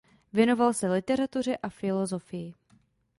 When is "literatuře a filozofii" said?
0.91-2.53